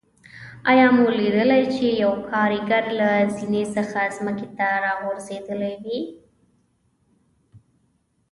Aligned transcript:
آیا 0.69 0.87
مو 0.95 1.05
لیدلي 1.17 1.63
چې 1.75 1.85
یو 2.03 2.13
کاریګر 2.29 2.83
له 2.99 3.09
زینې 3.35 3.63
څخه 3.75 3.99
ځمکې 4.15 4.47
ته 4.57 4.67
راغورځېدلی 4.85 5.73
وي. 5.83 5.99